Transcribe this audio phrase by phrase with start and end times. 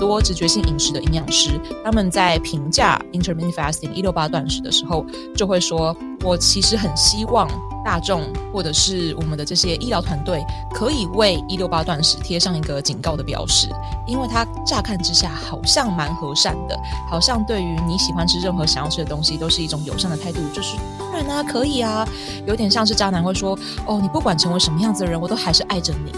[0.00, 5.04] 多直觉性饮食的营养师，他们在评价 intermittent fasting 一六八断食的时候，
[5.36, 5.94] 就会说
[6.24, 7.46] ：“我其实很希望
[7.84, 10.42] 大众或者是我们的这些医疗团队，
[10.72, 13.68] 可以为一六八断食贴上一个警告的标识，
[14.06, 16.74] 因为它乍看之下好像蛮和善的，
[17.10, 22.08] 好像对于你喜欢吃任何想要吃的东西，都是一种友善的态度，就是当然啊，可以啊，
[22.46, 26.12] 有点像是渣男会说：哦，你不管成为什么样子的人，我都还是爱着你。”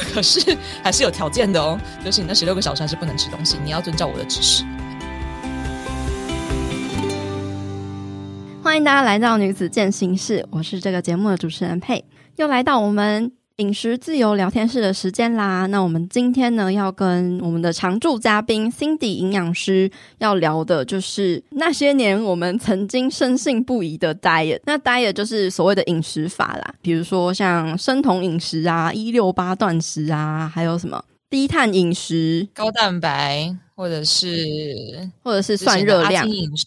[0.14, 4.64] 可是还是有条件的哦，就是你那十六个小时还是不能吃东西，你要遵照我的指示。
[8.62, 12.04] 欢迎大家来到女子健行室，我是这个节目的主持人佩，
[12.36, 13.32] 又来到我们。
[13.58, 24.60] 饮食自由聊天室的时间啦，那我们今天呢要跟我们的常驻嘉宾 Cindy 营养师要聊的就是那些年我们曾经深信不疑的 diet。
[24.64, 36.64] 那 diet 就是所谓的饮食法啦，比如说像生酮饮食啊、一六八断食啊，还有什么低碳饮食、高蛋白，或者是或者是算热量饮食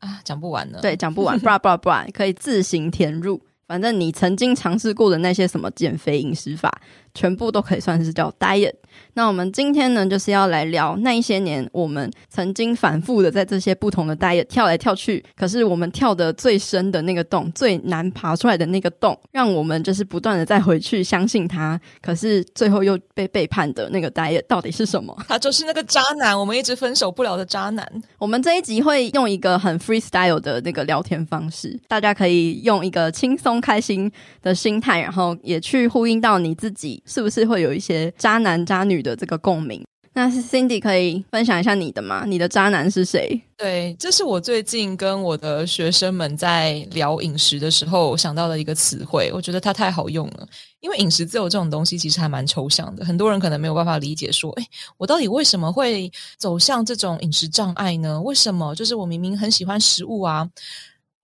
[0.00, 0.78] 啊，讲不完了。
[0.82, 3.40] 对，讲不完，bra bra bra，可以自行填入。
[3.66, 6.80] 反正你曾经尝试过的那些什么减肥饮食法，
[7.14, 8.74] 全部都可以算是叫 diet。
[9.14, 25.16] 那我们今天呢，就是要来聊那一些年我们曾经反复的在这些不同的 diet 跳来跳去，可是我们跳的最深的那个洞，最难爬出来的那个洞，让我们就是不断的再回去相信他，可是最后又被背叛的那个 diet 到底是什么？
[25.26, 27.86] 他就是那个渣男，我们一直分手不了的渣男。
[28.18, 34.10] 我们这一集会用一个很 freestyle 的那个聊天方式，大家可以用一个轻松开心
[34.42, 39.84] 的心态，然后也去呼应到你自己，是不是会有一些渣男渣女的这个共鸣，
[40.14, 42.24] 那是 Cindy 可以分享一下你的吗？
[42.26, 43.40] 你的渣男是谁？
[43.58, 50.48] 对，这是我最近跟我的学生们在聊饮食的时候想到的一个词汇，我觉得它太好用了。
[50.80, 54.66] 因为饮食自由这种东西其实还蛮抽象的，很多人可能没有办法理解说，诶，
[54.98, 58.20] 我到底为什么会走向这种饮食障碍呢？
[58.22, 58.74] 为什么？
[58.74, 60.48] 就是我明明很喜欢食物啊。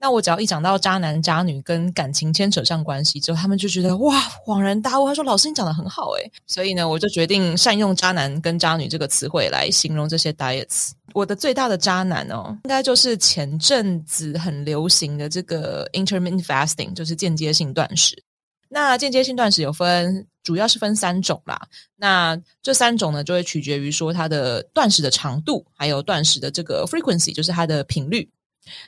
[0.03, 5.07] 那我只要一讲到渣男渣女跟感情牵扯上关系之后，他们就觉得哇，恍然大悟。
[5.07, 10.91] 他说：“老师，你讲得很好诶。”所以呢，我就决定善用渣男跟渣女这个词汇来形容这些 diets。
[11.15, 18.21] 我的最大的渣男哦，应该就是前阵子很流行的这个 intermittent fasting，就是间接性断食。
[18.69, 21.61] 那间接性断食有分，主要是分三种啦。
[21.95, 28.29] 那这三种呢，就会取决于说它的断食的长度，还有断食的这个 frequency，就是它的频率。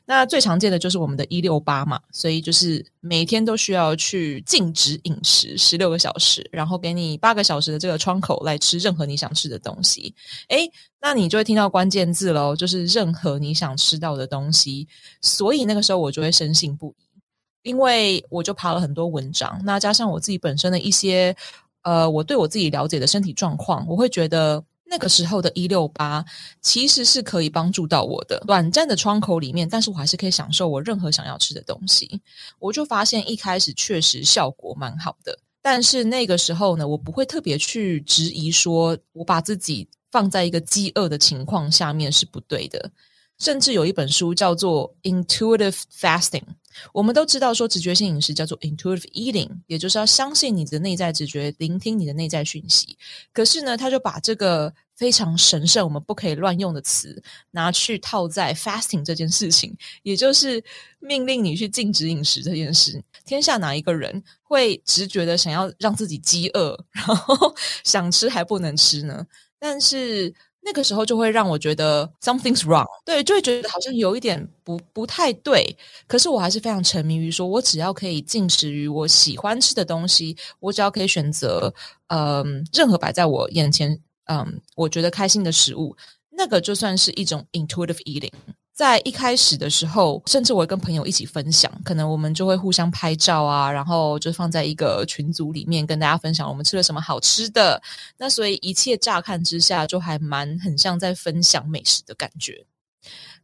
[0.06, 10.14] 那最常见的就是我们的一六八嘛，所以就是每天都需要去禁止饮食十六个小时，然后给你八个小时的这个窗口来吃任何你想吃的东西。
[10.48, 10.70] 诶，
[11.00, 14.86] 那你就会听到关键字喽，就是任何你想吃到的东西。
[15.20, 21.36] 所以那个时候我就会深信不疑，因为我就爬了很多文章，那加上我自己本身的一些
[21.82, 24.64] 呃，我对我自己了解的身体状况，我会觉得。
[24.87, 26.25] 那个时候的一六八
[26.61, 32.21] 其实是可以帮助到我的短暂的窗口里面，但是我还是可以享受我任何想要吃的东西。
[32.59, 42.91] 我就发现一开始确实效果蛮好的，但是那个时候呢，我不会特别去质疑说我把自己放在一个饥饿的情况下面是不对的。
[43.39, 46.45] 甚至有一本书叫做 Intuitive Fasting。
[46.93, 52.99] 我们都知道说直觉性饮食叫做 Intuitive Eating，也就是要相信你的内在直觉，聆听你的内在讯息。
[53.33, 57.22] 可是呢，他就把这个非常神圣、我们不可以乱用的词
[57.53, 60.62] 拿去套在 fasting 这件事情，也就是
[60.99, 63.01] 命令你去禁止饮食这件事。
[63.25, 69.25] 天下哪一个人会直觉的想要让自己饥饿，然后想吃还不能吃呢？
[69.61, 70.34] 但是。
[70.64, 75.76] 那个时候就会让我觉得 something's wrong，对，就会觉得好像有一点不不太对。
[76.06, 81.72] 可是我还是非常沉迷于说，我只要可以进食于我喜欢吃的东西，我只要可以选择，
[82.08, 85.94] 嗯，任何摆在我眼前，嗯，我觉得开心的食物，
[86.30, 88.32] 那个就算是一种 intuitive eating。
[88.74, 97.80] 在一开始的时候，甚至我会跟朋友一起分享，可能我们就会互相拍照啊，然后就放在一个群组里面跟大家分享我们吃了什么好吃的。
[98.18, 102.66] 那所以一切乍看之下就还蛮很像在分享美食的感觉。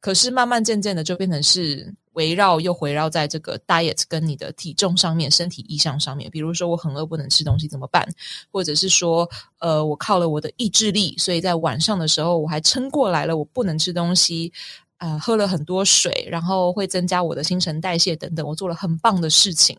[0.01, 6.29] 可是慢慢渐渐的就变成是围绕又围绕在这个 diet 跟你的体重上面、身体意向上面。
[6.33, 8.09] 比如说我很饿不能吃东西怎么办？
[8.51, 9.31] 或者是说，
[9.61, 14.53] 呃，我靠了我的意志力，所以在晚上的时候我还撑过来了，我不能吃东西。
[15.01, 19.77] 呃，喝了很多水，然后会增加我的新陈代谢等等，我做了很棒的事情。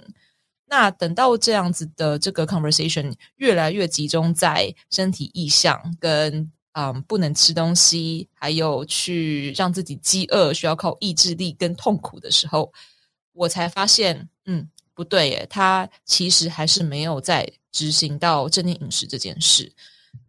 [0.65, 12.73] 那等到这样子的这个 conversation 越来越集中在身体意向跟嗯不能吃东西，还有去让自己饥饿需要靠意志力跟痛苦的时候，
[13.33, 19.71] 我才发现，嗯，不对耶，他其实还是没有在执行到正念饮食这件事。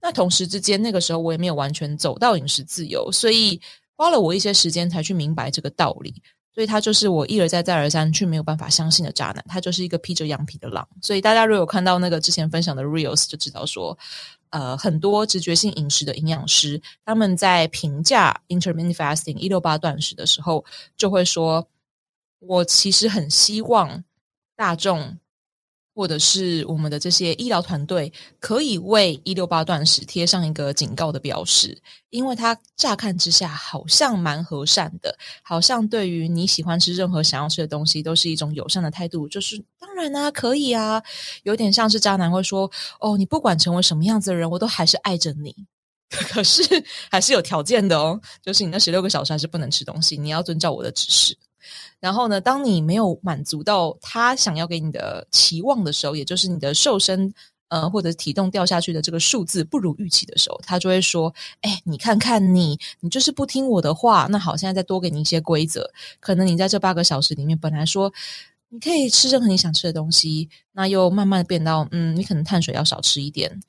[0.02, 3.60] 那同时之间，那个时候我也没有完全走到饮食自由，所以
[4.02, 6.12] 花了我一些时间才去明白这个道理。
[6.54, 10.86] 所以他就是我一而再再而三却没有办法相信的渣男，他就是一个披着羊皮的狼。
[11.00, 13.96] 所以大家如果有看到那个之前分享的 reels，就知道说，
[14.50, 20.64] 呃，很多直觉性饮食的营养师他们在评价 intermittent fasting 一六八断食的时候，
[20.96, 21.66] 就会说，
[22.40, 24.04] 我其实很希望
[24.56, 25.16] 大众。
[25.94, 31.76] 或者是我们的这些医疗团队可以为一六八断食贴上一个警告的标识，
[32.10, 41.02] 因为它乍看之下好像蛮和善的，好像对于你喜欢吃任何想要吃的东西都是一种友善的态度，就是当然啊，可以啊，
[41.42, 45.54] 有点像是渣男会说：“哦，你不管成为什么样子的人，我都还是爱着你。
[46.10, 46.62] ”可是
[47.10, 51.36] 还是有条件的哦，就是你那十六个小时还是不能吃东西，你要遵照我的指示。
[52.00, 57.32] 然后呢，当你没有满足到他想要给你的期望的时候，也就是你的瘦身
[57.68, 61.32] 呃或者体重掉下去的这个数字不如预期的时候，他就会说
[61.62, 64.26] ：“哎，你看看你，你就是不听我的话。
[64.30, 65.90] 那好，现在再多给你一些规则。
[66.20, 68.12] 可能你在这八个小时里面，本来说
[68.68, 73.60] 你可以吃任何你想吃的东西，那又慢慢变到嗯，你可能碳水要少吃一点。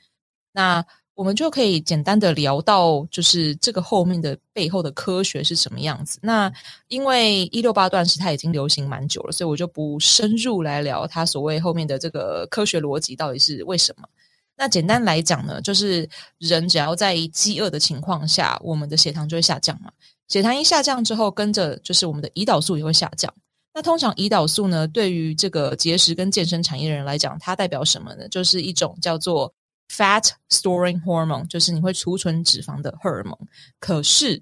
[0.54, 0.86] 那。”
[1.16, 6.18] 我们就可以简单的聊到，就是这个后面的背后的科学是什么样子。
[6.22, 6.52] 那
[6.88, 14.08] 因为一六八段时它已经流行蛮久了，所以我就不深入来聊它所谓后面的这个科学逻辑到底是为什么。
[14.56, 16.08] 那简单来讲呢，就是
[16.38, 19.92] 人只要在饥饿的情况下，我们的血糖就会下降嘛。
[20.28, 23.32] 血糖一下降之后，跟着就是我们的胰岛素也会下降。
[23.74, 28.28] 那通常胰岛素呢，对于这个节食跟健身产业的人来讲，它代表什么呢？
[28.30, 29.52] 就是一种叫做
[29.90, 33.38] Fat storing hormone 就是你会储存脂肪的荷尔蒙，
[33.80, 34.42] 可是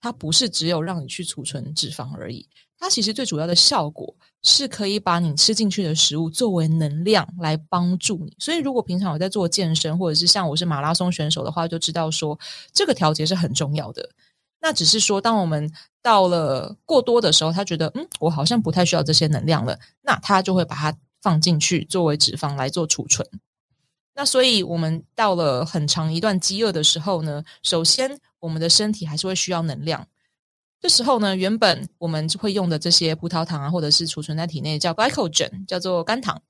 [0.00, 2.48] 它不是只有让你去储存脂肪而已，
[2.78, 8.36] 它其实最主要的效果是可以把你吃进去的食物作为能量来帮助你。
[8.38, 12.38] 所以如果平常有在做健身，或者是像我是马拉松选手的话，就知道说
[12.72, 14.10] 这个调节是很重要的。
[14.60, 15.70] 那只是说，当我们
[16.00, 23.28] 到了过多的时候，他觉得嗯，我好像不太需要这些能量了，那他就会把它放进去作为脂肪来做储存。
[24.14, 30.06] 那所以，我们到了很长一段饥饿的时候呢，首先我们的身体还是会需要能量。
[30.80, 36.42] 这时候呢，原本我们会用的这些葡萄糖啊，或者是储存在体内叫 glycogen，叫做肝糖，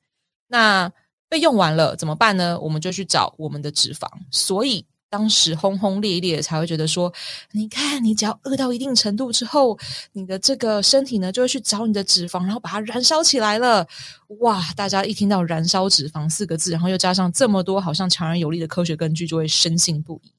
[0.49, 0.93] 那
[1.29, 2.59] 被用完了怎么办呢？
[2.61, 4.09] 我们就去找我们的脂肪。
[4.31, 4.87] 所以。
[5.15, 7.15] 当时轰轰烈烈，才会觉得说，
[7.53, 9.79] 你看，你只要饿到一定程度之后，
[10.15, 13.87] 你的这个身体呢，就会去找你的脂肪，然后把它燃烧起来了。
[14.41, 14.61] 哇！
[14.75, 20.33] 大家一听到“燃烧脂肪”四个字，然后又加上这么多好像强而有力的科学根据，就会深信不疑。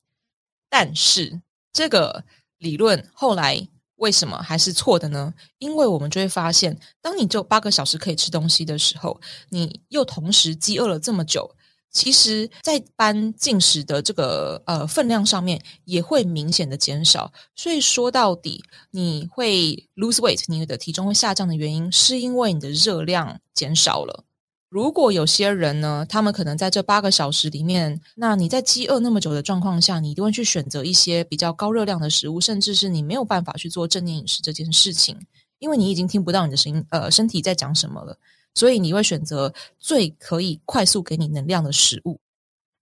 [0.69, 1.39] 但是
[1.71, 2.25] 这个
[2.57, 5.33] 理论后来为什么还是错的呢？
[5.57, 9.21] 因为我们就会发现，当你只有八个小时可以吃东西的时候，
[9.51, 11.56] 你又同时饥饿了这么久。
[11.95, 18.62] 其实，在搬进食的这个呃分量上面也会明显的减少，所以说到底，
[18.92, 24.25] 你会 lose weight，你的体重会下降的原因，是因为你的热量减少了。
[24.68, 35.18] 如果有些人呢，他们可能在这八个小时里面，那你在饥饿那么久的状况下，你一定会去选择一些比较高热量的食物，甚至是你没有办法去做正念饮食这件事情，
[35.59, 38.18] 因为你已经听不到你的声音，呃，身体在讲什么了。
[38.56, 42.19] 所以你会选择最可以快速给你能量的食物。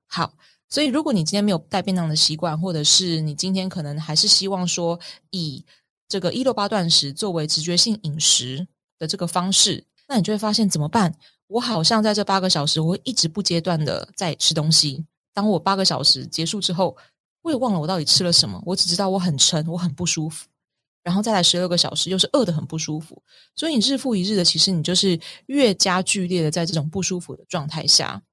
[0.07, 0.35] 好，
[0.69, 4.99] 所以如果你今天没有带便当的习惯，或者是你今天可能还是希望说
[5.31, 5.65] 以
[6.07, 8.67] 这个一六八断食作为直觉性饮食
[8.99, 11.15] 的这个方式，那你就会发现怎么办？
[11.47, 15.05] 我好像在这八个小时，我会一直不间断的在吃东西。
[15.33, 16.95] 当我八个小时结束之后，
[17.41, 20.47] 我也忘了我到底吃了什么，我只知道我很撑，我很不舒服。
[21.03, 23.21] 然后再来十二个小时，又是饿得很不舒服，
[23.55, 28.23] 所以你日复一日的，其实你就是越加剧烈的在这种不舒服的状态下。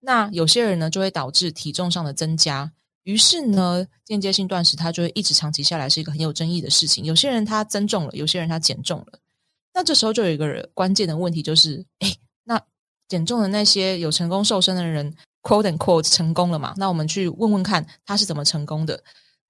[0.00, 2.72] 那有些人呢，就会导致体重上的增加，
[3.02, 7.04] 于是呢，间接性断食它就会一直长期下来是一个很有争议的事情。
[7.04, 9.18] 有些人他增重了，有些人他减重了，
[9.74, 12.58] 那这时候就有一个关键的问题，就是，哎，那
[13.06, 16.74] 减重的那些有成功瘦身的人，quote and quote 成功了嘛？
[16.76, 19.02] 那我们去问问看他是怎么成功的？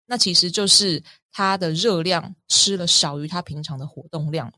[0.08, 1.00] 那其实就是。
[1.30, 4.52] 他的热量吃了少于他平常的活动量，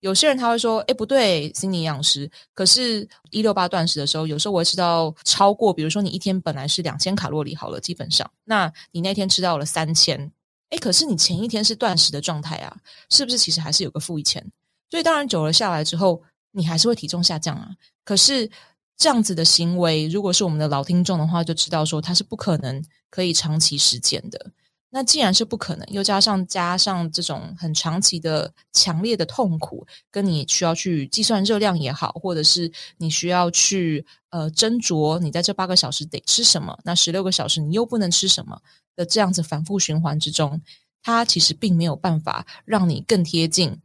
[0.00, 10.32] 有些人他会说：“哎，不对心理营养师，可是一六八断食的时候，有时候我会吃到超过，比如说你一天本来是两千卡路里好了，基本上，那你那天吃到了三千，
[10.70, 12.76] 哎，可是你前一天是断食的状态啊，
[13.08, 14.44] 是不是其实还是有个负一千？
[14.90, 17.70] 所以当然久了下来之后，你还是会体重下降啊。
[18.04, 18.50] 可是
[18.96, 24.50] 这样子的行为，如果是我们的老听众的话，就知道说它是不可能可以长期实践的。
[24.88, 38.58] 那既然是不可能，又加上加上这种很长期的强烈的痛苦，跟你需要去计算热量也好，或者是你需要去呃斟酌你在这八个小时得吃什么，那十六个小时你又不能吃什么
[38.94, 40.62] 的这样子反复循环之中，
[41.02, 43.76] 它其实并没有办法让你更贴近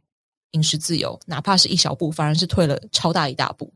[0.52, 3.70] 饮食自由，哪怕是一小步，反而是退了超大一大步。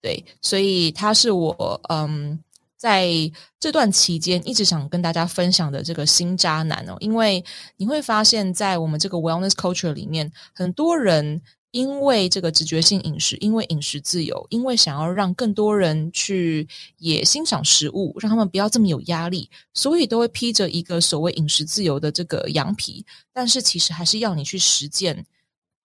[0.00, 2.38] 对，所以它是我嗯。
[2.86, 3.10] 在
[3.58, 7.44] 这段期间，一直想跟大家分享的这个新渣男哦，因为
[7.78, 25.26] 你会发现在我们这个 wellness culture 里面，很多人因为这个直觉性饮食，因为饮食自由，因为想要让更多人去也欣赏食物，让他们不要这么有压力，所以都会披着一个所谓饮食自由的这个羊皮，但是其实还是要你去实践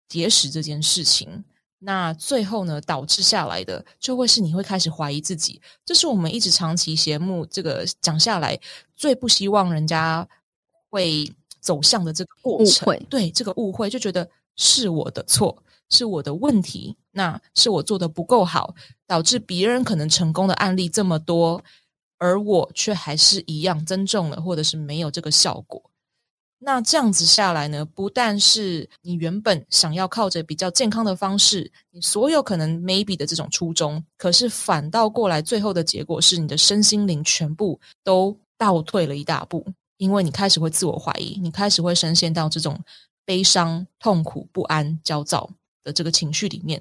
[0.08, 1.44] 节食这件事情。
[1.84, 8.60] 那最后呢，导致下来的就会是你会开始怀疑自己，这是我们一直长期节目这个讲下来
[8.96, 10.28] 最不希望人家
[10.92, 13.06] 会走向的这个过程。
[13.10, 18.76] 对，这个误会就觉得是我的错，是我的问题，那是我做的不够好，
[19.08, 21.64] 导致别人可能成功的案例这么多，
[22.20, 25.91] 而我却还是一样增重了，或者是没有这个效果。
[26.64, 39.66] 那这样子下来呢，不但是你原本想要靠着比较健康的方式，你所有可能 maybe 的这种初衷，可是反倒过来，最后的结果是你的身心灵全部都倒退了一大步，
[39.98, 42.80] 因为你开始会自我怀疑，你开始会深陷到这种
[43.26, 45.50] 悲伤、痛苦、不安、焦躁
[45.84, 46.80] 的这个情绪里面。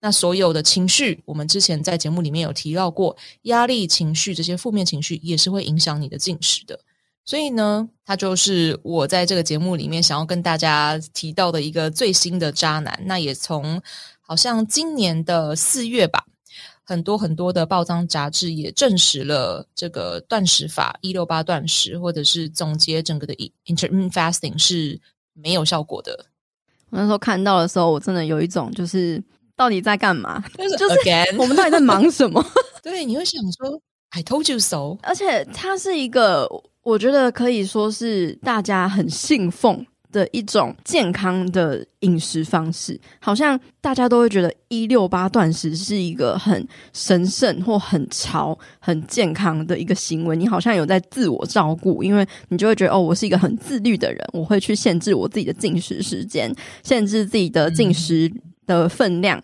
[0.00, 6.80] 那所有的情绪，我们之前在节目里面有提到过，压力情绪这些负面情绪也是会影响你的进食的。
[7.30, 13.00] 所以呢，他就是我在这个节目里面想要跟大家提到的一个最新的渣男。
[13.06, 13.80] 那也从
[14.20, 16.24] 好像今年的四月吧，
[16.82, 23.32] 很多很多的报章杂志也证实了这个断食法一六八断食，或者是总结整个的
[23.64, 25.00] intermittent fasting 是
[25.32, 26.26] 没有效果的。
[26.88, 29.22] 我那时候看到的时候，我真的有一种就是
[29.54, 30.42] 到底在干嘛？
[30.58, 32.44] 就是 again，我们到底在忙什么？
[32.82, 36.48] 对，你会想说 I told you so，而且他是一个。
[36.90, 50.34] 我觉得可以说是大家很信奉的一种健康的饮食方式，好像大家都会觉得一六八断食是一个很神圣或很潮、很健康的一个行为。
[50.34, 58.28] 你好像有在自我照顾，因为你就会觉得哦，我是一个很自律的人，我会去限制我自己的进食时间，限制自己的进食
[58.66, 59.40] 的分量。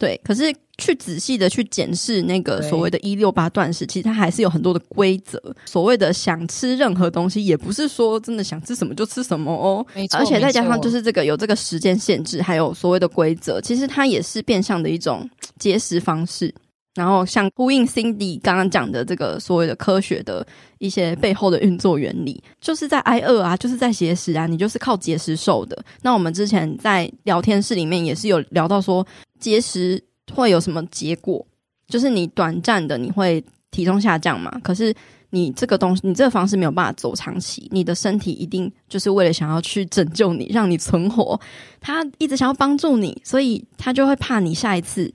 [0.00, 5.38] 嗯对，可是去仔细的去检视那个所谓的“一六八断食”，其实它还是有很多的规则。
[5.66, 9.86] 所谓的想吃任何东西，也不是说真的想吃什么就吃什么哦。
[10.12, 15.28] 而且再加上就是这个有这个时间限制，还有所谓的规则，其实它也是变相的一种
[15.60, 16.54] 节食方式。
[16.94, 20.46] 然后像呼应 Cindy 刚刚讲的这个所谓的科学的
[20.78, 25.76] 一些背后的运作原理，就是在挨饿啊，就是在节食啊，你就是靠节食瘦的。
[26.02, 29.06] 那我们之前在聊天室里面也是有聊到说。
[29.40, 29.98] 节食
[30.34, 31.42] 会有什么结果？
[31.88, 34.50] 就是你短暂的你会体重下降嘛？
[34.62, 34.94] 可是
[35.30, 37.66] 你这个东西，你这个方式没有办法走长期。
[37.70, 41.40] 你的身体一定就是为了想要去拯救你，让你存活，
[41.80, 45.10] 他一直想要帮助你，所以他就会怕你下一次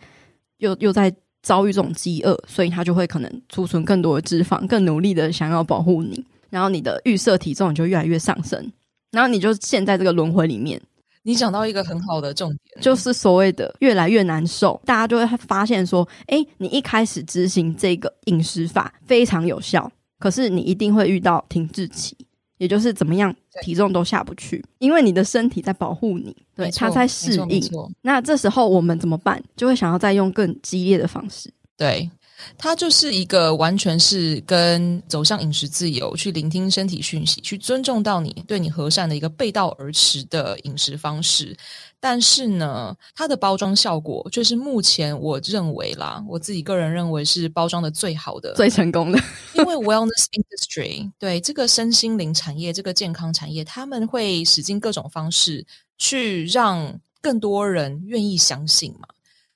[0.58, 1.14] 又又在
[1.46, 8.72] 遭遇这种饥饿，所以他就会可能储存更多的脂肪，更努力的想要保护你，然后你的预设体重就越来越上升，
[9.12, 10.82] 然后你就陷在这个轮回里面。
[11.22, 22.18] 你讲到一个很好的重点，就是所谓的越来越难受，大家就会发现说，诶，你一开始执行这个饮食法非常有效，可是你一定会遇到停滞期，
[22.58, 27.62] 也就是怎么样体重都下不去，因为你的身体在保护你，对，它在适应。
[28.02, 29.42] 那这时候我们怎么办？
[29.56, 32.10] 就会想要再用更激烈的方式，对。
[32.58, 41.56] 它就是一个完全是跟走向饮食自由、去聆听身体讯息、去尊重到你、对你和善的一个背道而驰的饮食方式。
[42.00, 49.20] 但是呢，它的包装效果就是目前我认为啦，我自己个人认为是包装的最好的、最成功的。
[49.54, 55.66] 因为 wellness industry 对这个身心灵产业、这个健康产业，他们会使尽各种方式
[55.98, 59.08] 去让更多人愿意相信嘛。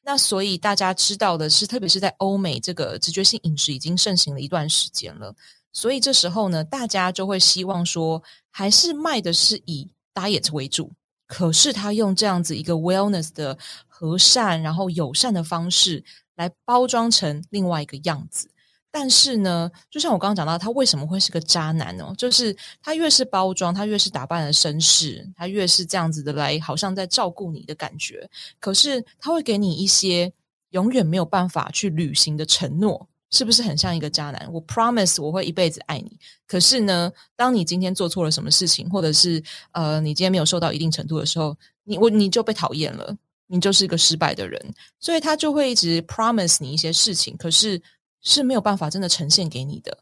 [0.09, 5.35] 那所以大家知道的是，特别是在欧美，这个直觉性饮食已经盛行了一段时间了。
[5.71, 10.91] 所以这时候呢，大家就会希望说，还是卖的是以 diet 为主，
[11.27, 13.55] 可是他用这样子一个 wellness 的
[13.87, 16.03] 和善，然后友善的方式
[16.37, 18.49] 来包装成另外一个样子。
[18.91, 22.11] 但是呢，就像我刚刚讲到，他为什么会是个渣男呢？
[22.17, 28.27] 就是他越是包装，他越是打扮的绅士，他越是这样子的来，好像在照顾你的感觉。
[28.59, 30.33] 可是他会给你一些
[30.71, 34.49] 永远没有办法去履行的承诺，是不是很像一个渣男？
[34.51, 36.17] 我 promise 我会一辈子爱你。
[36.47, 39.41] 可是呢，当你今天做错了什么事情，或者是
[39.71, 43.15] 呃，你今天没有受到一定程度的时候，你我你就被讨厌了，
[43.45, 44.59] 你就是一个失败的人。
[44.99, 47.79] 所以他就会一直 promise 你一些事情，可是
[48.21, 49.97] 是没有办法真的呈现给你的。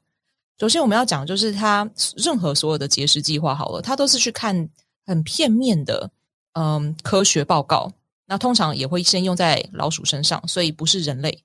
[0.59, 4.69] 首先我们要讲，就是他任何所有的节食计划好了，他都是去看
[5.05, 6.09] 很片面的，
[6.53, 7.91] 嗯，科学报告。
[8.25, 11.43] 那通常也会先用在老鼠身上，所以不是人类。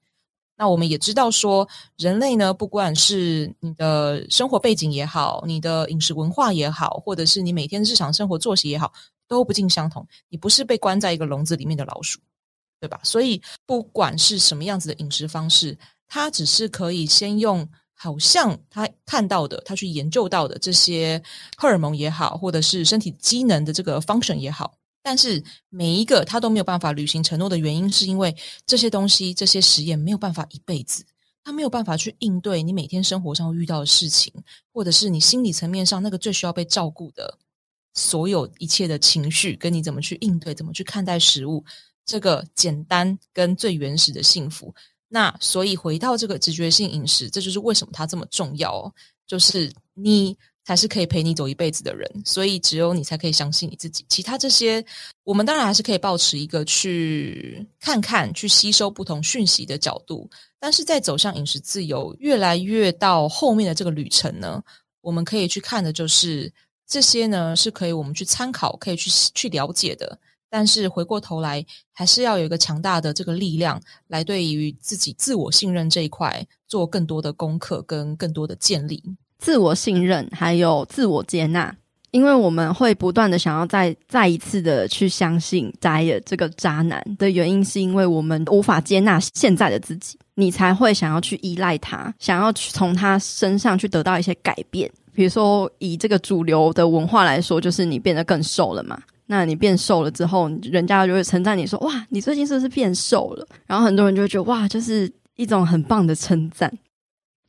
[0.57, 8.93] 那我们也知道说，人类呢，不管是你的生活背景也好，你的饮食文化也好，或者是你每天日常生活作息也好，
[9.29, 10.07] 都不尽相同。
[10.29, 12.19] 你不是被关在一个笼子里面的老鼠，
[12.81, 13.01] 对吧？
[13.03, 15.77] 所以不管是什么样子的饮食方式，
[16.15, 21.23] 他只是可以先用好像他看到的，他去研究到的这些
[21.57, 24.75] 荷尔蒙也好，或者是身体机能的这个 function 也好。
[25.03, 31.03] 但是每一个他都没有办法履行承诺的原因，是因为这些东西、这些实验没有办法一辈子，
[31.43, 34.31] 他没有办法去应对你每天生活上遇到的事情，
[34.71, 37.39] 或者是你心理层面上那个最需要被照顾的
[37.95, 41.65] 所有一切的情绪，跟你怎么去应对、怎么去看待食物，
[42.05, 44.75] 这个简单跟最原始的幸福。
[45.13, 48.93] 那所以回到这个直觉性饮食，这就是为什么它这么重要哦，
[49.27, 50.37] 就是你。
[50.65, 54.07] 才是可以陪你走一辈子的人，所以只有你才可以相信你自己。
[54.09, 54.85] 其他这些，
[55.25, 60.31] 我们当然还是可以保持一个去看看、去吸收不同讯息的角度。
[60.61, 64.63] 但是在走向饮食自由越来越到后面的这个旅程呢，
[65.01, 66.49] 我们可以去看的就是
[66.87, 70.17] 这些呢，是可以我们去参考、可以去去了解的。
[70.55, 79.03] 但是回过头来，还是要有一个强大的这个力量来对于自己自我信任这一块做更多的功课跟更多的建立。
[79.39, 81.75] 自我信任，还有自我接纳，
[82.11, 94.93] 因为我们会不断的想要再再一次的去相信 d i e 这个渣男的原因，是因为我们无法接纳现在的自己，你才会想要去依赖他，想要去从他身上去得到一些改变。
[95.15, 99.01] 比如说，以这个主流的文化来说，就是你变得更瘦了嘛。
[99.33, 106.71] 那你变瘦了之后，人家就会称赞你说：“哇，你最近是不是变瘦了？”然后很多人就会觉得：“哇，就是一种很棒的称赞。”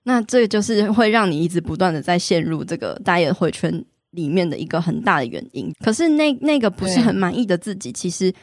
[0.04, 5.74] 那这个就是会让你一直不断的在陷入这个 diet 回圈里面的一个很大的原因。
[5.84, 8.34] 可是那那个不是很满意的自己，其实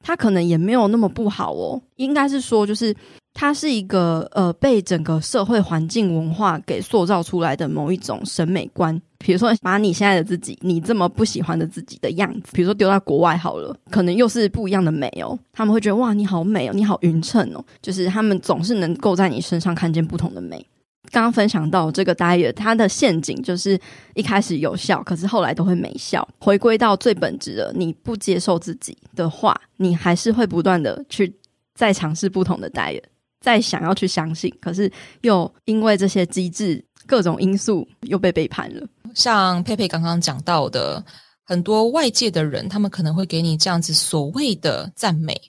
[0.00, 1.82] 他可能也没有那么不好哦。
[1.96, 2.94] 应该是说，就是
[3.38, 8.98] 它是一个呃被整个社会环境文化给塑造出来的某一种审美观。
[9.18, 15.38] 比如说，把你现在的自己，你这么不喜欢的自己的样子，比如说丢到国外好了，可能又是不一样的美哦。
[15.52, 20.64] 他们会觉得哇，你好美哦，你好匀称哦，就是他们总是能够在你身上看见不同的美。
[21.10, 23.78] 刚刚分享到这个 diet，它的陷阱就是
[24.14, 26.26] 一开始有效，可是后来都会没效。
[26.38, 31.32] 回归到最本质的，你不接受自己的话，你还是会不断的去
[31.74, 33.02] 再尝试不同的 diet，
[33.46, 38.84] 再想要去相信，可是又因为这些机制各种因素又被背叛了。
[39.14, 41.00] 像佩佩刚刚讲到的，
[41.44, 45.40] 很多外界的人，他们可能会给你这样子所谓的赞美。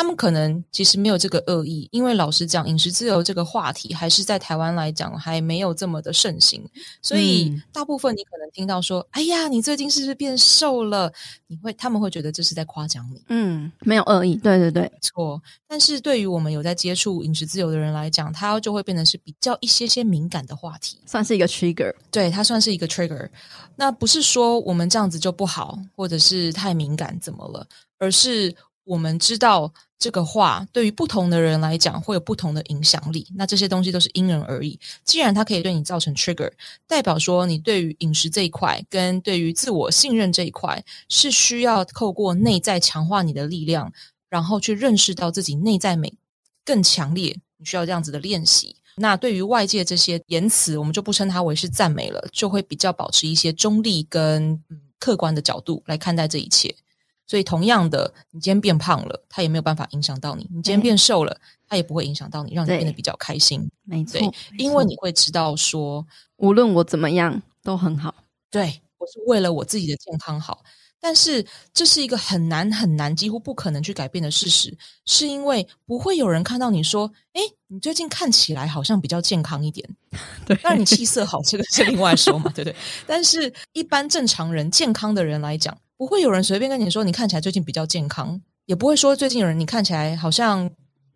[0.00, 6.64] 他们可能其实没有这个恶意，因为老实讲，饮食自由这个话题还是在台湾来讲还没有这么的盛行，
[7.02, 11.12] 所以大部分你可能听到说：“嗯、哎呀，你最近是不是变瘦了？”
[11.48, 15.38] 你会他们会觉得这是在夸奖你，嗯，没有恶意，对对对，错。
[15.68, 23.28] 但是对于我们有在接触饮食自由的人来讲，它就会变成是比较一些些敏感的话题，算是一个 trigger，对，它算是一个 trigger。
[23.76, 27.66] 那不是说我们这样子就不好，或者是太敏感怎么了，
[27.98, 28.56] 而是。
[28.90, 34.76] 我们知道这个话对于不同的人来讲会有不同的影响力，那这些东西都是因人而异。
[35.04, 36.50] 既然它可以对你造成 trigger，
[36.88, 43.92] 代表说你对于饮食这一块跟对于自我信任这一块是需要透过内在强化你的力量，
[44.28, 46.12] 然后去认识到自己内在美
[46.64, 48.74] 更强烈，你需要这样子的练习。
[48.96, 54.60] 那对于外界这些言辞，我们就不称它为是赞美了，就会比较保持一些中立跟
[54.98, 56.74] 客观的角度来看待这一切。
[57.30, 63.70] 所以，同样的，你今天变胖了，它也没有办法影响到你；你今天变瘦了，它也不会影响到你，让你变得比较开心。
[63.84, 64.18] 没错，
[64.58, 66.04] 因为你会知道说，
[66.38, 68.12] 无论我怎么样都很好。
[68.50, 70.64] 对，我是为了我自己的健康好。
[70.98, 79.88] 但是，这是一个很难很难，几乎不可能去改变的事实，是因为不会有人看到你说：“诶，你最近看起来好像比较健康一点。
[80.44, 82.76] ”对，当然你气色好，这个是另外说嘛，对不对？
[83.06, 85.78] 但是，一般正常人、健康的人来讲。
[86.00, 90.66] 不会有人随便跟你说，你看起来最近比较健康，也不会说最近有人你看起来好像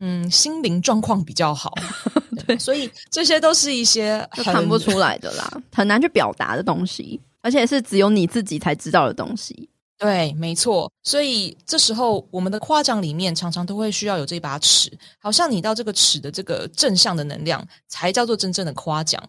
[0.00, 1.72] 嗯心灵状况比较好，
[2.46, 9.70] 对，所以这些都是一些看不出来的啦，很难去表达的东西，而且是只有你自己才知道的东西。
[9.96, 10.92] 对，没错。
[11.02, 19.22] 所以这时候，我们的夸奖里面常常都会需要有这把尺，好像你到这个尺的这个正向的能量，才叫做真正的夸奖。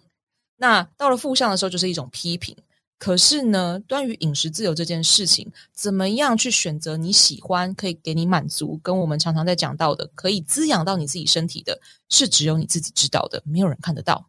[0.57, 2.53] 那到了负向的时候，就是一种批评。
[2.97, 11.79] 可是呢，关于饮食自由这件事情，怎么样去选择你喜欢、可以给你满足，跟我们常常在讲到的，可以滋养到你自己身体的，
[12.09, 14.25] 是只有你自己知道的，没有人看得到，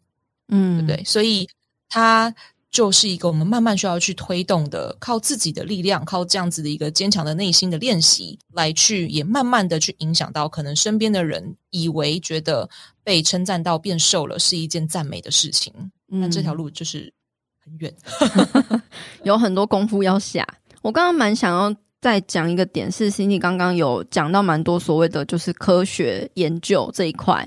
[0.48, 1.04] 嗯，对不对？
[1.04, 1.48] 所以
[1.88, 2.34] 它
[2.70, 12.68] 就是一个我们慢慢需要去推动的，靠自己的力量，靠这样子的一个坚强的内心的练习，来去也慢慢的去影响到可能身边的人，以为觉得
[13.04, 15.72] 被称赞到变瘦了是一件赞美的事情，
[16.06, 17.12] 那这条路就是。
[17.66, 17.92] 很远，
[19.24, 20.46] 有很多功夫要下。
[20.82, 27.46] 我刚刚蛮想要再讲一个点，是 Cindy 刚刚有讲到蛮多所谓的就是科学研究这一块。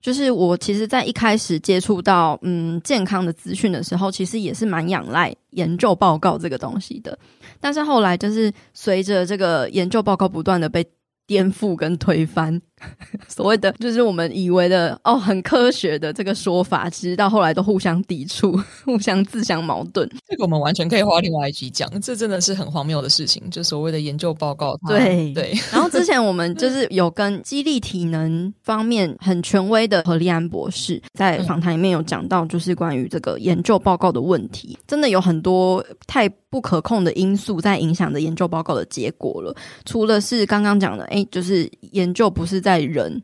[0.00, 7.18] 就是我其实，在一开始接触到嗯健康的资讯的时候，其实也是蛮仰赖研究报告这个东西的。
[7.60, 10.86] 但是后来就是随着这个研究报告不断的被
[11.26, 12.62] 颠覆跟推翻，
[13.28, 20.08] 所谓的就是我们以为的哦，很科学的这个说法，其实到后来都互相抵触， 互相自相矛盾。
[20.28, 23.42] 这个我们完全可以花另外一集讲，这真的是很荒谬的事情。
[23.50, 25.52] 就所谓的研究报告，对对。
[25.72, 39.54] 然后之前我们就是有跟激励体能方面很权威的何立安博士在访谈里面有讲到，就是关于这个研究报告的问题，真的有很多太不可控的因素在影响着研究报告的结果了。
[39.84, 43.22] 除了是刚刚讲的，诶就是研究不是在人，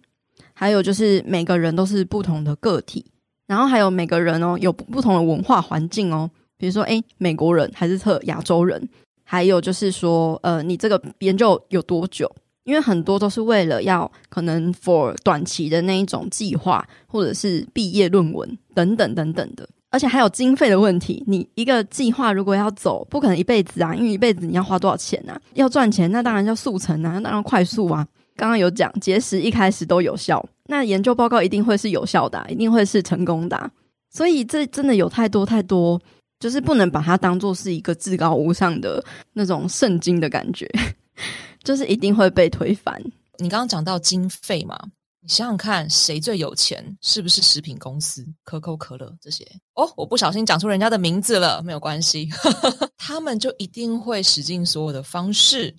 [0.52, 3.04] 还有就是每个人都是不同的个体，
[3.48, 8.88] 然后还有每个人哦有不同的文化环境哦，比如说诶，美国人还是特亚洲人，
[9.24, 12.30] 还有就是说呃，你这个研究有多久？
[12.64, 21.22] 因为很多都是为了要可能 for 短期的那一种计划，或者是毕业论文等等等等的，而且还有经费的问题。
[21.26, 25.38] 你一个计划如果要走，不可能一辈子啊，因为一辈子你要花多少钱啊？
[25.52, 28.08] 要赚钱，那当然要速成啊，那当然快速啊。
[28.36, 33.70] 刚刚有讲节食一开始都有效，那研究报告一定会是有效的，一定会是成功的。
[34.10, 36.00] 所以这真的有太多太多，
[36.38, 40.68] 就是不能把它当做是一个至高无上的那种圣经的感觉，
[41.62, 43.00] 就是一定会被推翻。
[43.38, 44.78] 你刚刚讲到经费嘛，
[45.20, 46.96] 你想想看，谁最有钱？
[47.00, 49.44] 是不是食品公司，可口可乐这些？
[49.74, 52.28] 哦，我不小心讲出人家的名字了，没有关系，
[52.96, 55.74] 他们就一定会使尽所有的方式。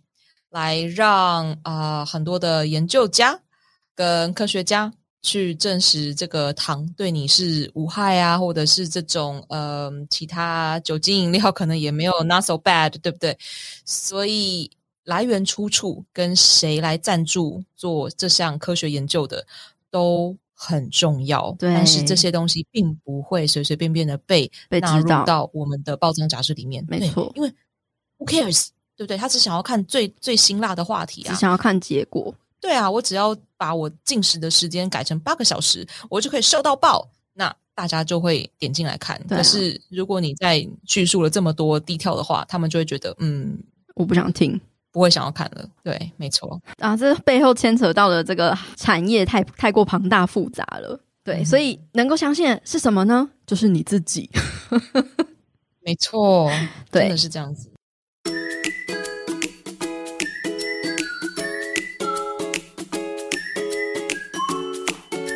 [0.56, 3.42] 来让啊、呃、很多的研究家
[3.94, 4.90] 跟科学家
[5.22, 13.38] 去证实这个糖对你是无害啊，或者是这种呃其他酒精饮料可能也没有 not so bad，对不对？
[13.84, 14.72] 所以
[15.04, 19.46] 来源出处跟谁来赞助做这项科学研究的
[19.92, 21.54] 都很重要。
[21.60, 26.86] 对，但是这些东西并不会随随便便的被纳入到我们的报章杂志里面。
[26.88, 27.54] 没错，因为
[28.18, 28.70] who cares？
[28.98, 29.18] 对不对？
[29.18, 32.34] 他只想要看最最辛辣的话题啊，只想要看结果。
[32.62, 37.08] 对啊，我只要把我进食的时间改成八个小时，我就可以瘦到爆。
[37.34, 39.22] 那大家就会点进来看。
[39.30, 43.60] 啊、是如果你在叙述了这么多 detail 的话，他们就会觉得，嗯，
[43.94, 44.60] 我不想听，
[44.92, 45.70] 不会想要看了。
[45.84, 46.60] 对，没错。
[46.80, 51.00] 啊，这背后牵扯到的这个产业太太过庞大复杂了。
[51.24, 53.30] 对，嗯、所以能够相信的是什么呢？
[53.46, 54.30] 就是你自己。
[55.84, 56.50] 没错，
[56.90, 57.70] 对，真的是这样子。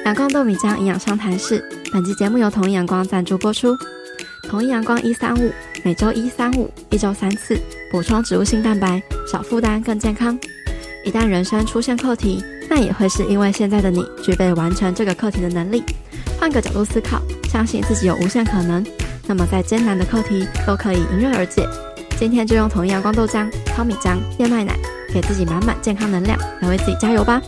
[0.09, 3.77] 阳光豆米浆营养商谈室，本期节目由统一阳光赞助播出。
[4.49, 5.51] 统一阳光一三五，
[5.83, 7.55] 每周一三五，一周三次，
[7.91, 8.99] 补充植物性蛋白，
[9.31, 10.35] 少负担更健康。
[11.05, 15.83] 一旦人生出现课题，那也会是因为现在的你具备完成这个课题的能力。
[16.39, 18.83] 换个角度思考，相信自己有无限可能，
[19.27, 21.69] 那么再艰难的课题都可以迎刃而解。
[22.17, 24.75] 今天就用统一阳光豆浆、糙米浆、燕麦奶，
[25.13, 27.39] 给自己满满健康能量，来为自己加油吧！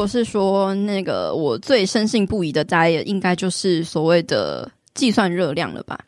[0.00, 6.00] 果是说那个我最深信不疑的 diet，应该就是所谓的计算热量了吧？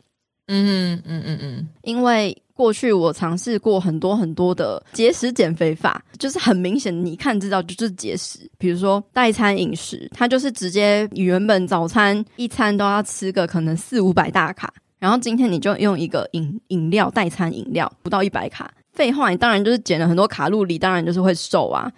[0.46, 8.38] 嗯嗯嗯嗯嗯，因为过去我尝试过很多很多的节食减肥法，就是很明显，你看知道就是节食。
[8.57, 21.92] 比如说代餐饮食，它就是直接原本早餐一餐都要吃个可能四五百大卡，然后今天你就用一个饮饮料代餐饮料不到一百卡，废话，你当然就是减了很多卡路里，当然就是会瘦啊。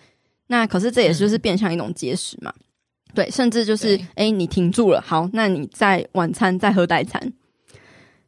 [0.56, 2.62] 那可是这也是就是变相一种节食嘛，嗯、
[3.12, 7.20] 对，甚至就是哎，你停住了，好，那你在晚餐再喝代餐，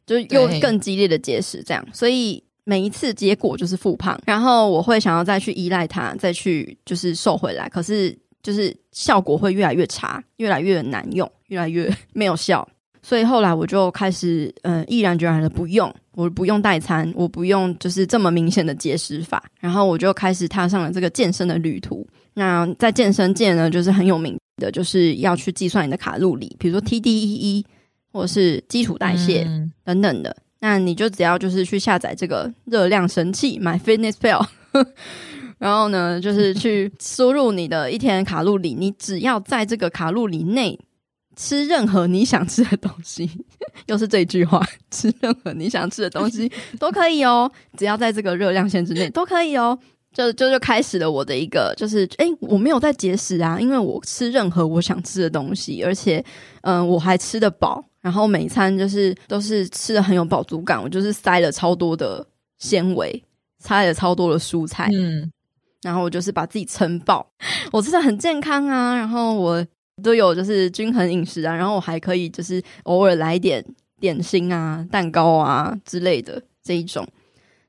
[0.05, 8.13] 就又更激烈的节食，这样，所以每一次结果就是复胖，然后我会想要再去依赖它，再去就是瘦回来，可是
[8.43, 12.67] 就是效果会越来越差，越来越难用，越来越没有效。
[13.01, 22.05] 所以后来我就开始，嗯，毅然决然的不用，我不用代餐，我不用就是这么明显的节食法，然后我就开始踏上了这个健身的旅途。
[22.33, 27.63] 那在健身界呢，就是很有名的，就是要去计算你的卡路里，比如说 TDEE
[28.11, 29.47] 或者是基础代谢
[29.83, 30.31] 等等的。
[30.31, 34.43] 嗯、那你就只要就是去下载这个热量神器 MyFitnessPal，
[35.59, 40.79] 然后呢，就是去输入你的一天卡路里，你只要在这个卡路里内。
[41.37, 43.29] 吃任何你想吃的东西，
[43.87, 49.77] 又是这句话，吃任何你想吃的东西 都可以哦，只要在这个热量限制内都可以哦。
[50.13, 56.17] 就就就开始了我的一个，就是诶，我没有在节食啊，因为我吃任何我想吃的东西，而且
[56.61, 62.25] 嗯、呃，我还吃得饱，然后每餐就是都是吃的很有饱足感，我就是塞了超多的
[62.57, 63.23] 纤维，
[63.59, 65.31] 塞了超多的蔬菜，嗯，
[65.83, 67.29] 然后我就是把自己撑爆，
[67.71, 69.63] 我吃的很健康啊，然后我。
[70.03, 73.63] 都有就是均衡饮食啊，然后我还可以就是偶尔来点
[73.99, 77.07] 点心啊、蛋糕啊之类的这一种。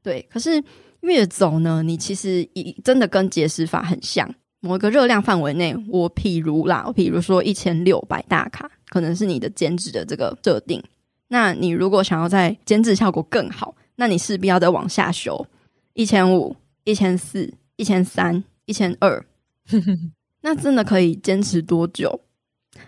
[0.02, 0.62] 对，可是
[1.00, 2.46] 越走呢，你其实
[2.84, 4.28] 真的跟节食法很像，
[4.60, 10.82] 某一个热量范围内，我譬如啦，我譬如说一千六百大卡，可能是你的减脂的这个设定。
[11.28, 15.46] 那你如果想要在减脂效果更好，那你势必要再往下修，
[15.94, 19.24] 一千五、一千四、一千三、一千二。
[20.40, 22.20] 那真的可以坚持多久？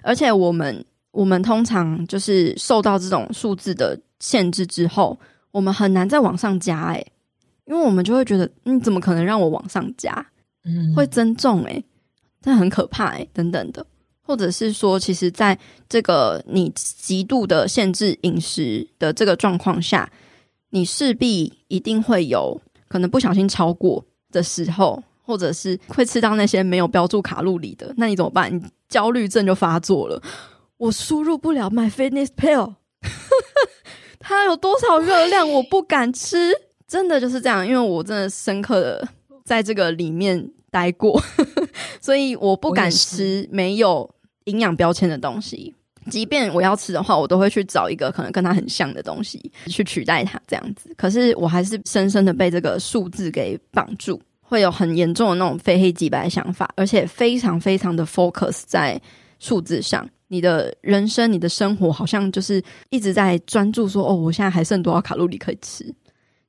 [0.02, 5.18] 而且我们我们通常就是受到这种数字的限制之后，
[5.50, 7.12] 我们很难再往上加哎、欸，
[7.64, 10.14] 因为我们就会觉得你怎么可能让我往上加？
[10.64, 11.84] 嗯，会增重哎、欸，
[12.40, 13.84] 这很可怕哎、欸，等等的，
[14.22, 15.58] 或者是说，其实在
[15.88, 20.08] 这个你极度的限制饮食的这个状况下，
[20.68, 25.02] 你势必一定会有可能不小心超过的时候。
[25.22, 28.54] 或者是会吃到那些没有标注卡路里的，那你怎么办？
[28.54, 30.20] 你焦虑症就发作了。
[30.76, 32.74] 我输入不了 MyFitnessPal，
[34.18, 35.50] 它有多少热量？
[35.50, 36.52] 我不敢吃，
[36.88, 37.66] 真的就是这样。
[37.66, 39.08] 因为我真的深刻的
[39.44, 41.22] 在这个里面待过，
[42.00, 44.08] 所以我不敢吃没有
[44.44, 45.74] 营养标签的东西。
[46.10, 50.92] 即便我要吃的话，我都会去找一个可能跟它很像的东西去取代它，这样子。
[50.96, 54.20] 可是我还是深深的被这个数字给绑住。
[54.50, 59.00] 会有很严重的那种非黑即白的想法，而且非常非常的 focus 在
[59.38, 60.04] 数字上。
[60.26, 62.60] 你的人生、你的生活，好像就是
[62.90, 65.84] 一直在专注说：“哦，我现在还剩多少卡路里可以吃？”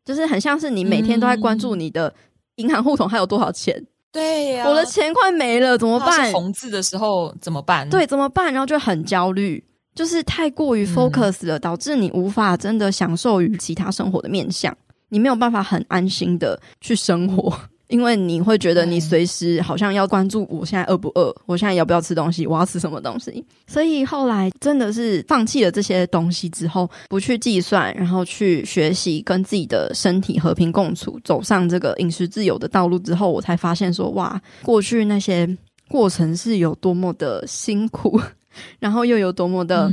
[0.03, 2.11] 就是很像是你每天都在关注你的
[2.55, 3.79] 银行户头还有多少钱。
[4.11, 6.31] 对呀，我的钱快没了，怎么办？
[6.33, 7.87] 红字的时候怎么办？
[7.87, 8.51] 对，怎么办？
[8.51, 14.75] 然后就很焦虑，就是太过于 focus 了，导致你无法真的享受于其他生活的面向，
[15.09, 17.57] 你没有办法很安心的去生活。
[17.91, 23.45] 因为你会觉得你随时好像要关注我现在饿不饿，我现在要不要吃东西，我要吃什么东西。
[23.67, 35.45] 所以后来真的是放弃了这些东西之后，不去计算，然后去学习跟自己的身体和平共处，走上这个饮食自由的道路之后，我才发现说，哇，过去那些
[35.89, 38.19] 过程是有多么的辛苦，
[38.79, 39.91] 然后又有多么的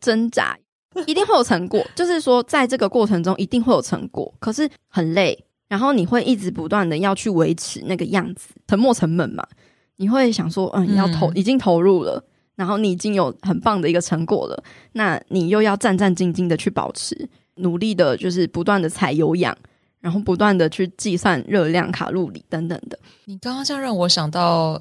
[0.00, 0.54] 挣扎，
[1.06, 1.82] 一定会有成果。
[1.94, 5.42] 就是说，在这个过程中一定会有成果，可是很累。
[5.70, 9.46] 然后你会一直不断的要去维持那个样子，沉没成本嘛？
[9.98, 12.20] 你会想说，嗯，你要投，已经投入了，
[12.56, 19.56] 然后你已经有很棒的一个成果了，那你又要战战兢兢的去保持，努力的，就是不断的踩有氧，
[20.00, 22.98] 然后不断的去计算热量、卡路里等等的。
[23.26, 24.76] 你刚刚这样让我想到，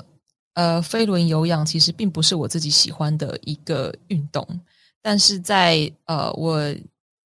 [0.56, 4.44] 呃，飞轮有氧其实并不是我自己喜欢的一个运动，
[5.04, 6.74] 但是在呃我。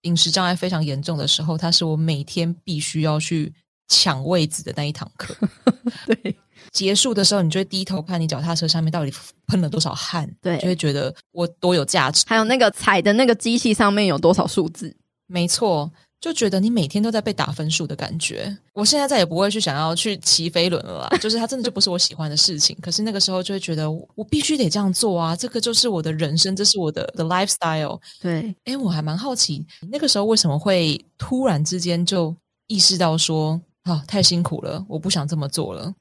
[0.03, 3.53] 饮食障碍非常严重的时候，它是我每天必须要去
[3.89, 5.35] 抢位子的那一堂课。
[6.07, 6.35] 对，
[6.71, 9.13] 结束的时候，你就会低头看你脚踏车上面到底
[9.47, 12.23] 喷了多少汗，对，就会觉得我多有价值。
[12.27, 14.95] 还有那个踩的那个机器上面有多少数字，
[15.27, 15.91] 没错。
[16.23, 18.57] 就觉得你每天都在被打分数的感觉。
[18.71, 22.73] 我现在再也不会去想要去骑飞轮了啦， 就是它真的就不是我喜欢的事情。
[22.81, 27.99] 可是那个时候就会觉得我必须得这样做啊，这个就是我的人生，这是我的的 lifestyle。
[28.21, 32.33] 对，哎，我还蛮好奇，那个时候为什么会突然之间就
[32.67, 35.93] 意识到说，啊，太辛苦了，我不想这么做了。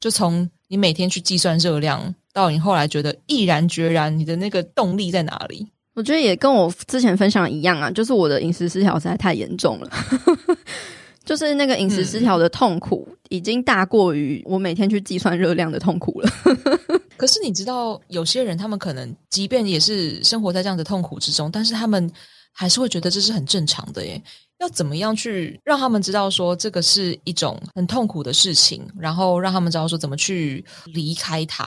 [0.00, 5.68] 就从你每天去计算热量，到你后来觉得毅然决然，你的那个动力在哪里？
[5.94, 9.90] 我觉得也跟我之前分享的一样啊，就是我的饮食失调实在太严重了，
[11.24, 16.30] 就是那个饮食失调的痛苦已经大过于我每天去计算热量的痛苦了。
[17.16, 22.10] 可是你知道，有些人他们可能即便也是生活在这样的痛苦之中，但是他们
[22.52, 24.20] 还是会觉得这是很正常的耶。
[24.58, 31.66] 要怎么样去让他们知道说这个是一种很痛苦的事情，然后让他们知道说怎么去离开它？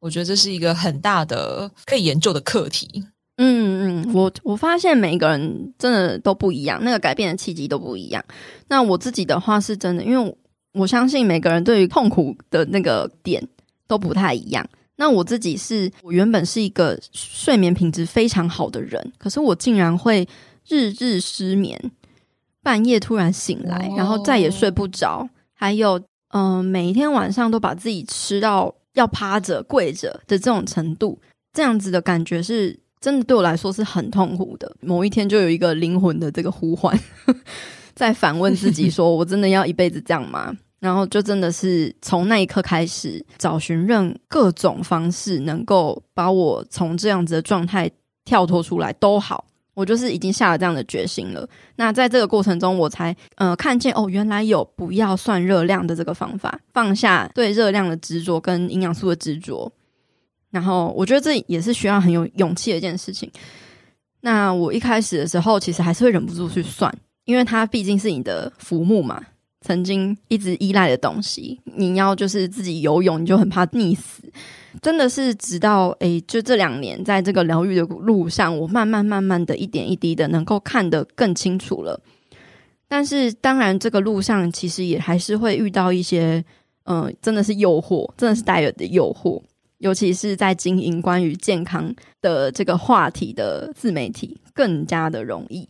[0.00, 3.04] 我觉得这是一个很大的可以研究的课题。
[3.40, 8.24] 嗯嗯，我我发现每一个人真的都不一样，那个改变的契机都不一样。
[8.68, 10.36] 那我自己的话是真的，因为
[10.72, 13.46] 我相信每个人对于痛苦的那个点
[13.86, 14.68] 都不太一样。
[14.96, 20.28] 那我自己是我原本是一个睡眠品质非常好的人，可是我竟然会
[20.66, 21.80] 日日失眠，
[22.64, 25.96] 半夜突然醒来，然后再也睡不着，还有
[26.30, 31.18] 嗯、呃，每一天晚上都把自己吃到要趴着跪着的这种程度，
[31.52, 32.78] 这样子的感觉是。
[33.00, 34.74] 真的对我来说是很痛苦的。
[34.80, 36.98] 某一天就有一个灵魂的这个呼唤，
[37.94, 40.52] 在反问自己：说我真的要一辈子这样吗？
[40.80, 47.88] 然后就真的是从那一刻开始，找寻任各种方式，能够把我从这样子的状态
[48.24, 49.44] 跳脱出来都好。
[49.78, 51.48] 我就是已经下了这样的决心了。
[51.76, 59.70] 那在这个过程中，我才呃看见哦，原来有不要算热量的这个方法，放下对热量的执着跟营养素的执着。
[60.50, 63.30] 然后我觉得这也是需要很有勇气的一件事情。
[64.20, 66.92] 那我一开始的时候，其实还是会忍不住去算，
[67.24, 69.22] 因为它毕竟是你的浮木嘛，
[69.60, 71.60] 曾经一直依赖的东西。
[71.64, 74.22] 你要就是自己游泳，你就很怕溺死。
[74.80, 82.00] 真的是直到诶，就这两年，在这个疗愈的路上，我慢慢慢慢的一点一滴的能够看得更清楚了。
[82.86, 86.44] 但是当然，这个路上其实也还是会遇到一些，
[86.84, 89.42] 嗯、真的是诱惑，真的是带有的诱惑。
[89.78, 95.68] 尤其是在经营关于健康的这个话题的自媒体，更加的容易。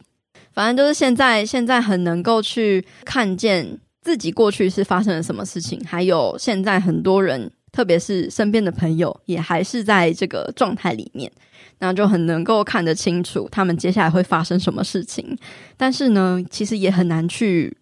[0.59, 11.31] 反正就是现在，现在很能够去看见自己过去是发生了什么事情，还有现在很多人，特别是身边的朋友，也还是在这个状态里面，
[11.79, 15.39] 那就很能够看得清楚他们接下来会发生什么事情。
[15.77, 17.77] 但是呢，其实也很难去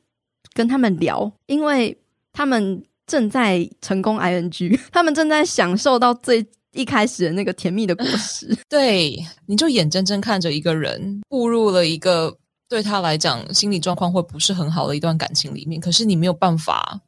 [0.52, 1.96] 跟他们聊，因为
[2.34, 2.84] 他们。
[3.08, 8.52] 正在成功 ing，他们正在享受到最一开始的那个甜蜜的果实。
[8.68, 12.36] 对，你就眼睁睁看着一个人步入了一个
[12.68, 17.00] 对他来讲心理状况会不是很好的一段感情里面，可是你没有办法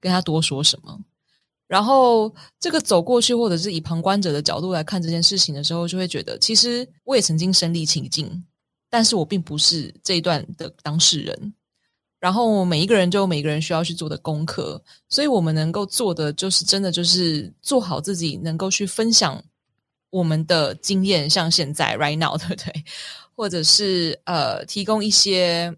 [0.00, 0.98] 跟他多说什么。
[1.68, 8.44] 然后这个走过去，或者是以旁观者的角度来看这件事情的时候，就会觉得，其实我也曾经身历其境，
[8.88, 11.54] 但是我并不是这一段的当事人。
[12.20, 19.42] 然后每一个人就有每个人需要去做的功课，所以我们能够做的就是真的就是做好自己，能够去分享
[20.10, 22.84] 我们的经验，像现在 right now，对不对？
[23.36, 25.72] 或者是呃，提供一些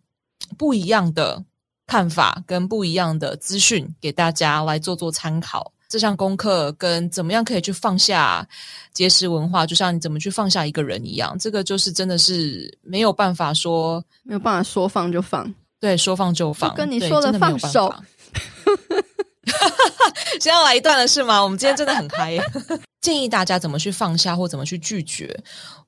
[0.57, 1.45] 不一样的
[1.87, 5.73] 看法跟不一样的资讯给大家来做做参考。
[5.89, 8.47] 这项功课跟怎么样可以去放下
[8.93, 15.53] 节食文化，就像你怎么去放下一个人一样，这个就是真的是没有办法说，没有办法说放就放。
[15.81, 17.93] 对，说放就放，就跟你说的放手。
[20.41, 21.43] 先要来一段了是吗？
[21.43, 22.39] 我们今天真的很嗨。
[23.01, 25.35] 建议大家怎么去放下，或怎么去拒绝。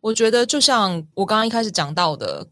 [0.00, 2.46] 我觉得就像我刚刚一开始讲到的，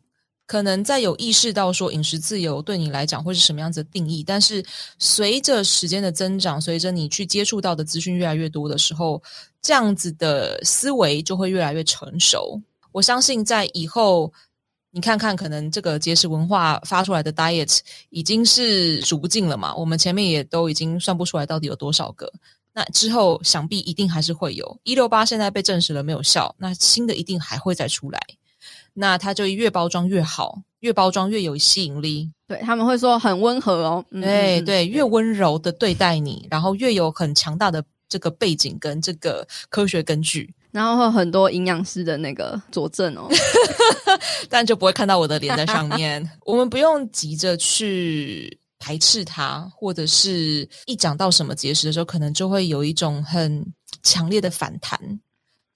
[0.47, 4.64] 可能在有意识到说饮食自由对你来讲会是什么样子的定义，但是
[4.99, 9.23] 随着时间的增长，随着你去接触到的资讯越来越多的时候，
[9.62, 12.61] 这样子的思维就会越来越成熟。
[12.92, 14.33] 我相信在以后。
[14.90, 19.74] 你看看，可能这个节食文化发出来的 diet 已经是数不尽了嘛？
[19.74, 22.33] 我们前面也都已经算不出来到底有多少个。
[22.72, 24.79] 那之后想必一定还是会有。
[24.85, 28.20] 一六八现在被证实了没有效，那新的一定还会再出来。
[28.94, 32.31] 那它就越包装越好，越包装越有吸引力。
[32.46, 40.55] 对，他们会说很温和哦，对、嗯、对，越温柔的对待你，然后越有很强大的这个背景跟这个科学根据。
[40.71, 43.27] 然后会很多营养师的那个佐证哦，
[44.51, 46.31] 但就不会看到我的脸在上面。
[46.45, 53.65] 我们不用急着去排斥它，或者是一讲到什么节食的时候，可能就会有一种很
[54.03, 55.01] 强烈的反弹，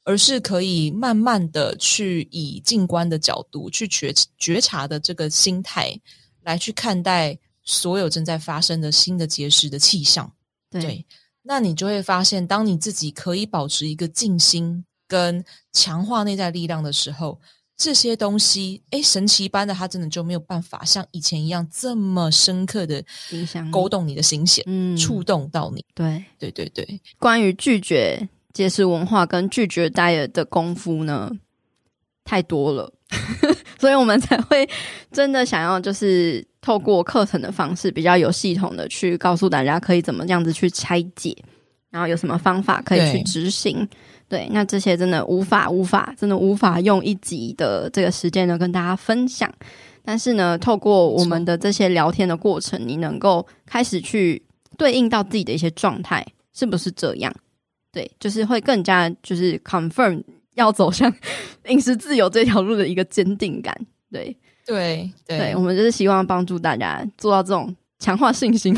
[0.05, 5.99] 而是可以慢慢的去以静观的角度去觉觉察的这个心态
[6.43, 10.31] 来去看待所有正在发生的新的节食的气象。
[10.71, 10.83] 对。
[10.83, 11.07] 对
[11.45, 17.41] 那你就会发现，当你自己可以保持一个静心跟强化内在力量的时候，
[17.77, 25.85] 这些东西，诶，神奇般的，它真的就没有办法像以前一样这么深刻的影响、勾动你的心弦，嗯，触动到你。
[25.95, 27.01] 对，对，对，对。
[27.19, 31.33] 关于拒绝节食文化跟拒绝 diet 的功夫呢，
[32.25, 32.93] 太多了，
[33.81, 34.69] 所以我们才会
[35.11, 36.47] 真的想要就是。
[36.63, 41.37] 透过课程的方式，比较有系统的去告诉大家可以怎么样子去拆解，
[41.91, 43.87] 然后有什么方法可以去执行。
[44.29, 49.53] 对，那这些真的无法无法，真的无法用一集的这个时间呢跟大家分享。
[50.05, 54.43] 但是呢，透过我们的这些聊天的过程，你能够开始去
[54.79, 57.33] 对应到自己的一些状态，是不是这样？
[57.93, 60.23] 对，就是会更加就是 confirm
[60.55, 61.13] 要走向
[61.69, 63.77] 饮食自由这条路的一个坚定感。
[64.11, 64.37] 对
[64.67, 68.77] 对对，对，我们就是希望帮助大家做到这种强化信心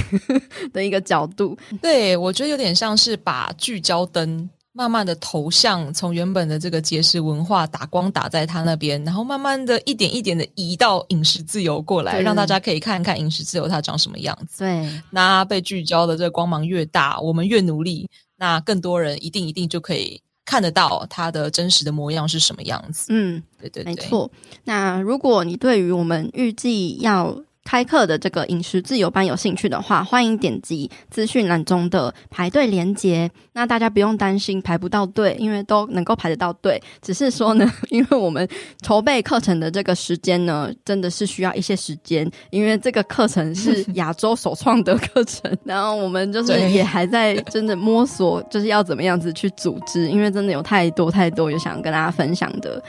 [0.72, 1.56] 的一个角度。
[1.80, 4.48] 对，我觉得有点像是把聚焦灯。
[4.76, 14.64] 慢慢的投向从原本的这个节食文化打光打在他那边，然后慢慢的一点一点的移到饮食自由过来，让大家可以看看饮食自由它长什么样子。
[14.64, 23.06] 对，那被聚焦的这个光芒越大，我们越努力，那更多人一定一定就可以看得到它的真实的模样是什么样子。
[23.08, 24.30] 嗯，对对对，没错。
[24.64, 33.30] 那如果你对于我们预计要开课的这个饮食自由班有兴趣的话，欢迎点击资讯栏中的排队连接。
[33.54, 36.80] 那大家不用担心排不到队，因为都能够排得到队。
[37.00, 38.46] 只是说呢，因为我们
[38.82, 52.82] 筹备课程的这个时间呢，真的是需要一些时间，因为这个课程是亚洲首创的课程， 然后我们就是也还在真的摸索，就是要怎么样子去组织，因为真的有太多太多有想跟大家分享的，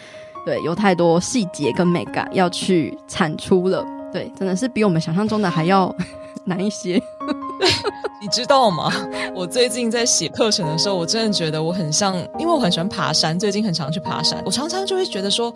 [0.45, 3.94] 对，有太多细节跟美感要去产出了。
[4.15, 5.93] 对，真的是比我们想象中的还要
[6.45, 7.01] 难一些。
[8.21, 8.89] 你知道吗？
[9.35, 14.41] 我最近在写课程的时候，我真的觉得我很像，因为我很喜欢爬山，最近很常去爬山。
[14.45, 15.53] 我常常就会觉得说，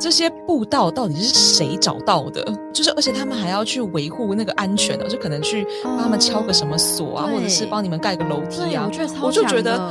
[0.00, 2.44] 这些步道到底是谁找到的？
[2.74, 8.90] 就是而且他们还要去维护那个安全的，就可能去帮他们敲个什么锁啊，或者是帮你们盖个楼梯啊。
[9.20, 9.90] 我，我就觉得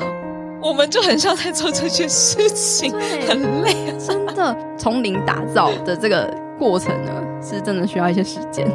[0.61, 2.93] 我们就很像在做这件事情，
[3.25, 6.31] 很累啊， 真的从零打造的这个
[6.61, 7.11] 过程呢。
[7.43, 8.67] 是真的需要一些时间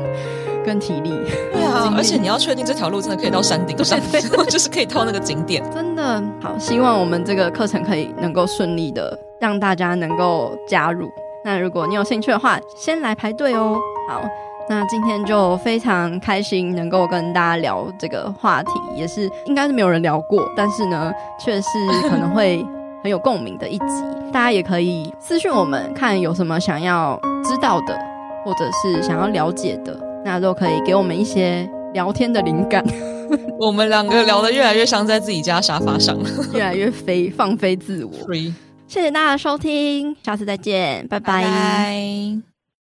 [0.64, 1.10] 跟体力，
[1.52, 4.20] 对啊， 而且你要确定这条路真的可以到山顶上，对，
[4.50, 5.62] 就是可以到那个景点。
[5.72, 11.08] 真的好，希望我们这个课程可以能够顺利的让大家能够加入。
[11.44, 13.78] 那如果你有兴趣的话，先来排队哦。
[14.08, 14.20] 好，
[14.68, 21.68] 那今天就非常开心能够跟大家聊这个话题，也是应该是没有人聊过，但是呢，却是
[22.10, 22.66] 可能会
[23.06, 23.84] 很有共鸣的一集。
[24.32, 27.96] 大家也可以私讯我们，看有什么想要知道的。
[28.44, 32.80] 或者是想要了解的，那都可以给我们一些聊天的灵感。
[33.58, 36.16] 我们两个聊得越来越像在自己家沙发上，
[36.54, 38.12] 越来越飞，放飞自我。
[38.24, 38.52] Free.
[38.86, 41.42] 谢谢大家的收听，下次再见，拜拜。
[41.42, 42.55] Bye bye